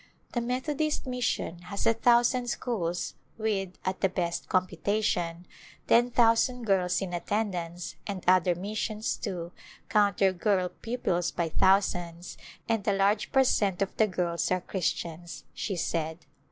"The 0.33 0.41
Methodist 0.41 1.05
Mission 1.05 1.59
has 1.65 1.85
a 1.85 1.93
thousand 1.93 2.47
schools 2.47 3.13
with, 3.37 3.77
at 3.85 4.01
the 4.01 4.09
best 4.09 4.49
computation, 4.49 5.45
ten 5.85 6.09
thousand 6.09 6.63
girls 6.63 7.03
in 7.03 7.13
attendance, 7.13 7.97
and 8.07 8.23
other 8.27 8.55
missions, 8.55 9.15
too, 9.15 9.51
count 9.89 10.17
their 10.17 10.33
girl 10.33 10.69
pupils 10.69 11.29
by 11.29 11.49
thousands, 11.49 12.35
and 12.67 12.87
a 12.87 12.93
large 12.93 13.31
per 13.31 13.43
cent, 13.43 13.83
of 13.83 13.95
the 13.97 14.07
girls 14.07 14.49
are 14.49 14.61
Christians," 14.61 15.43
she 15.53 15.75
said. 15.75 16.25